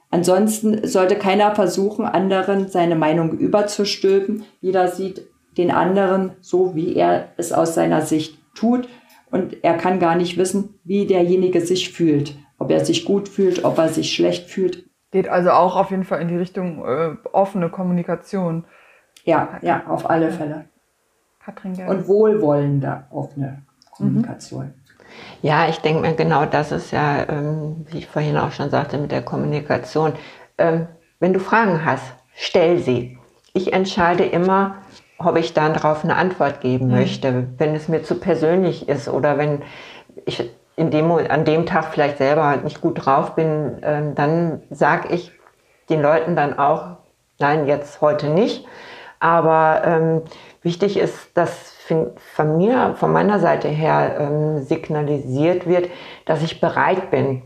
[0.09, 4.45] Ansonsten sollte keiner versuchen, anderen seine Meinung überzustülpen.
[4.61, 5.23] Jeder sieht
[5.57, 8.87] den anderen so, wie er es aus seiner Sicht tut.
[9.31, 12.35] Und er kann gar nicht wissen, wie derjenige sich fühlt.
[12.57, 14.85] Ob er sich gut fühlt, ob er sich schlecht fühlt.
[15.15, 18.65] Geht also auch auf jeden Fall in die Richtung äh, offene Kommunikation.
[19.23, 20.65] Ja, ja, auf alle Fälle.
[21.39, 21.89] Katrin, gerne.
[21.89, 24.65] Und wohlwollende offene Kommunikation.
[24.65, 24.73] Mhm.
[25.41, 28.97] Ja, ich denke mir, genau das ist ja, ähm, wie ich vorhin auch schon sagte,
[28.97, 30.11] mit der Kommunikation.
[30.57, 30.87] Ähm,
[31.21, 33.17] wenn du Fragen hast, stell sie.
[33.53, 34.79] Ich entscheide immer,
[35.17, 36.91] ob ich dann darauf eine Antwort geben mhm.
[36.91, 37.47] möchte.
[37.57, 39.61] Wenn es mir zu persönlich ist oder wenn
[40.25, 45.13] ich in dem, an dem Tag vielleicht selber nicht gut drauf bin, äh, dann sage
[45.13, 45.31] ich
[45.89, 46.97] den Leuten dann auch,
[47.39, 48.65] nein, jetzt heute nicht.
[49.19, 50.21] Aber ähm,
[50.61, 51.73] wichtig ist, dass
[52.35, 55.89] von mir, von meiner Seite her ähm, signalisiert wird,
[56.25, 57.43] dass ich bereit bin,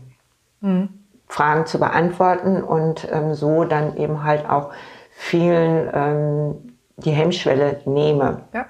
[0.60, 0.88] mhm.
[1.28, 4.70] Fragen zu beantworten und ähm, so dann eben halt auch
[5.10, 8.42] vielen ähm, die Hemmschwelle nehme.
[8.52, 8.66] Ja.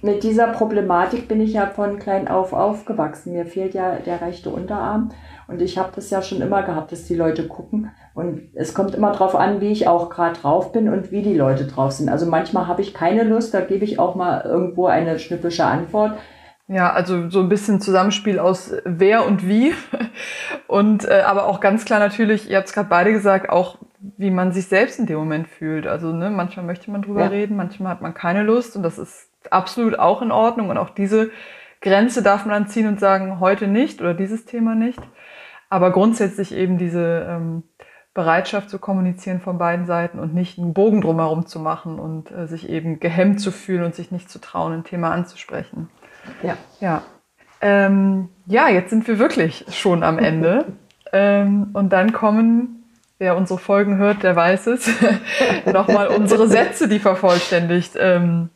[0.00, 3.32] Mit dieser Problematik bin ich ja von klein auf aufgewachsen.
[3.32, 5.10] Mir fehlt ja der rechte Unterarm.
[5.48, 7.90] Und ich habe das ja schon immer gehabt, dass die Leute gucken.
[8.14, 11.34] Und es kommt immer drauf an, wie ich auch gerade drauf bin und wie die
[11.34, 12.08] Leute drauf sind.
[12.08, 16.16] Also manchmal habe ich keine Lust, da gebe ich auch mal irgendwo eine schnippische Antwort.
[16.68, 19.72] Ja, also so ein bisschen Zusammenspiel aus wer und wie.
[20.66, 23.78] Und äh, aber auch ganz klar natürlich, ihr habt es gerade beide gesagt, auch
[24.18, 25.86] wie man sich selbst in dem Moment fühlt.
[25.86, 27.28] Also ne, manchmal möchte man drüber ja.
[27.28, 30.70] reden, manchmal hat man keine Lust und das ist absolut auch in Ordnung.
[30.70, 31.30] Und auch diese
[31.80, 35.00] Grenze darf man dann ziehen und sagen, heute nicht oder dieses Thema nicht.
[35.70, 37.62] Aber grundsätzlich eben diese ähm,
[38.14, 42.46] Bereitschaft zu kommunizieren von beiden Seiten und nicht einen Bogen drumherum zu machen und äh,
[42.48, 45.88] sich eben gehemmt zu fühlen und sich nicht zu trauen, ein Thema anzusprechen.
[46.42, 46.56] Ja.
[46.80, 47.02] Ja.
[47.60, 50.64] Ähm, ja, jetzt sind wir wirklich schon am Ende.
[51.12, 52.82] ähm, und dann kommen,
[53.18, 54.90] wer unsere Folgen hört, der weiß es,
[55.72, 58.50] nochmal unsere Sätze, die vervollständigt ähm,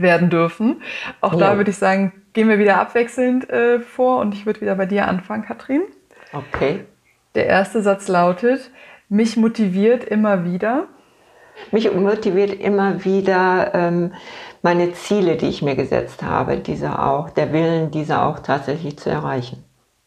[0.00, 0.82] werden dürfen.
[1.20, 1.38] Auch ja.
[1.38, 4.86] da würde ich sagen, gehen wir wieder abwechselnd äh, vor und ich würde wieder bei
[4.86, 5.82] dir anfangen, Katrin.
[6.32, 6.84] Okay.
[7.34, 8.70] Der erste Satz lautet,
[9.08, 10.86] mich motiviert immer wieder.
[11.72, 14.14] Mich motiviert immer wieder ähm,
[14.62, 19.10] meine Ziele, die ich mir gesetzt habe, diese auch, der Willen, diese auch tatsächlich zu
[19.10, 19.64] erreichen.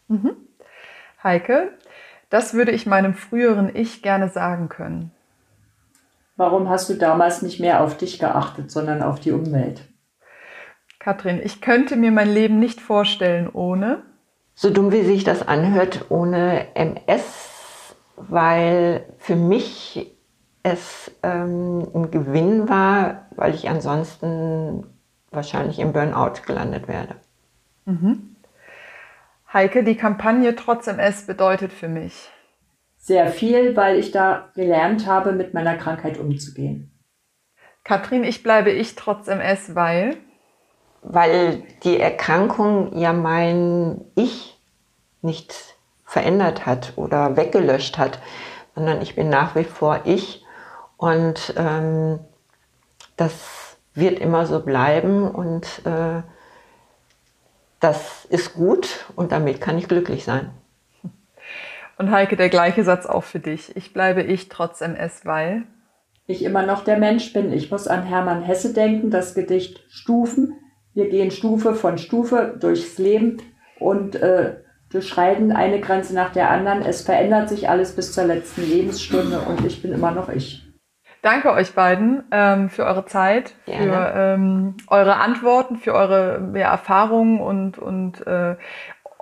[0.08, 0.32] Mhm.
[1.23, 1.73] Heike,
[2.30, 5.12] das würde ich meinem früheren Ich gerne sagen können.
[6.41, 9.84] Warum hast du damals nicht mehr auf dich geachtet, sondern auf die Umwelt?
[10.97, 14.01] Katrin, ich könnte mir mein Leben nicht vorstellen ohne
[14.56, 20.17] so dumm wie sich das anhört, ohne MS, weil für mich
[20.63, 24.88] es ähm, ein Gewinn war, weil ich ansonsten
[25.30, 27.17] wahrscheinlich im Burnout gelandet werde.
[27.86, 28.36] Mhm.
[29.54, 32.31] Heike, die Kampagne Trotz MS bedeutet für mich
[33.02, 36.88] sehr viel, weil ich da gelernt habe, mit meiner Krankheit umzugehen.
[37.84, 40.18] Katrin, ich bleibe ich trotz MS, weil
[41.02, 44.60] weil die Erkrankung ja mein Ich
[45.22, 48.20] nicht verändert hat oder weggelöscht hat,
[48.76, 50.46] sondern ich bin nach wie vor ich
[50.98, 52.20] und ähm,
[53.18, 56.22] das wird immer so bleiben und äh,
[57.80, 60.52] das ist gut und damit kann ich glücklich sein.
[61.97, 63.75] Und Heike, der gleiche Satz auch für dich.
[63.75, 65.63] Ich bleibe ich trotz MS, weil
[66.27, 67.51] ich immer noch der Mensch bin.
[67.51, 70.54] Ich muss an Hermann Hesse denken, das Gedicht Stufen.
[70.93, 73.38] Wir gehen Stufe von Stufe durchs Leben
[73.80, 74.56] und äh,
[74.91, 76.82] durchschreiten eine Grenze nach der anderen.
[76.82, 80.68] Es verändert sich alles bis zur letzten Lebensstunde und ich bin immer noch ich.
[81.22, 83.84] Danke euch beiden ähm, für eure Zeit, Gerne.
[83.84, 88.55] für ähm, eure Antworten, für eure ja, Erfahrungen und, und äh,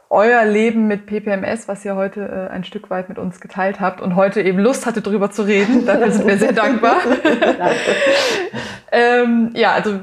[0.10, 4.01] euer Leben mit PPMS, was ihr heute äh, ein Stück weit mit uns geteilt habt
[4.01, 5.86] und heute eben Lust hatte, darüber zu reden.
[5.86, 6.97] Dafür sind wir sehr dankbar.
[8.91, 9.99] ähm, ja, also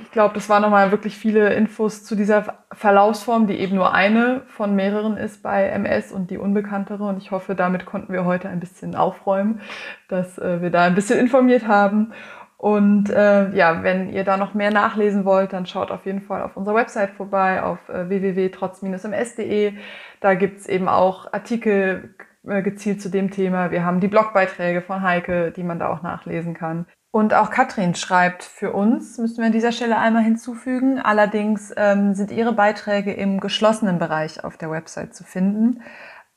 [0.00, 4.42] ich glaube, das waren nochmal wirklich viele Infos zu dieser Verlaufsform, die eben nur eine
[4.46, 7.02] von mehreren ist bei MS und die unbekanntere.
[7.04, 9.60] Und ich hoffe, damit konnten wir heute ein bisschen aufräumen,
[10.08, 12.12] dass äh, wir da ein bisschen informiert haben.
[12.58, 16.42] Und äh, ja, wenn ihr da noch mehr nachlesen wollt, dann schaut auf jeden Fall
[16.42, 19.74] auf unserer Website vorbei, auf äh, www.trotz-ms.de.
[20.20, 23.70] Da gibt's eben auch Artikel äh, gezielt zu dem Thema.
[23.70, 26.86] Wir haben die Blogbeiträge von Heike, die man da auch nachlesen kann.
[27.12, 30.98] Und auch Katrin schreibt für uns, müssen wir an dieser Stelle einmal hinzufügen.
[30.98, 35.82] Allerdings ähm, sind ihre Beiträge im geschlossenen Bereich auf der Website zu finden.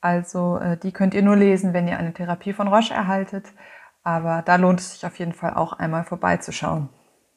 [0.00, 3.46] Also äh, die könnt ihr nur lesen, wenn ihr eine Therapie von Roche erhaltet.
[4.02, 6.88] Aber da lohnt es sich auf jeden Fall auch einmal vorbeizuschauen.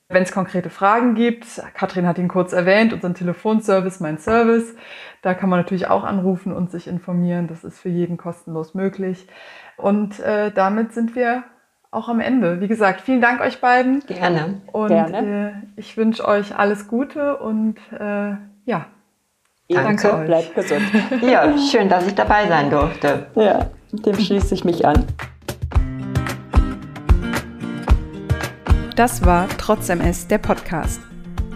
[0.08, 4.76] Wenn es konkrete Fragen gibt, Katrin hat ihn kurz erwähnt, unseren Telefonservice, mein Service,
[5.24, 7.48] da kann man natürlich auch anrufen und sich informieren.
[7.48, 9.28] Das ist für jeden kostenlos möglich.
[9.78, 11.44] Und äh, damit sind wir
[11.90, 12.62] auch am Ende.
[12.62, 14.02] Wie gesagt, vielen Dank euch beiden.
[14.02, 14.62] Gerne.
[14.72, 15.66] Und Gerne.
[15.76, 18.36] Äh, ich wünsche euch alles Gute und äh,
[18.66, 18.86] ja.
[19.68, 20.26] Danke, euch.
[20.28, 20.84] bleibt gesund.
[21.22, 23.26] Ja, schön, dass ich dabei sein durfte.
[23.34, 25.04] Ja, dem schließe ich mich an.
[28.96, 31.02] Das war Trotz MS, der Podcast.